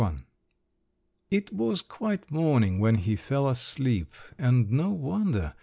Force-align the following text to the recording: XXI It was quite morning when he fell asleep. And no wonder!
XXI 0.01 0.23
It 1.29 1.53
was 1.53 1.83
quite 1.83 2.31
morning 2.31 2.79
when 2.79 2.95
he 2.95 3.15
fell 3.15 3.47
asleep. 3.47 4.11
And 4.35 4.71
no 4.71 4.89
wonder! 4.89 5.53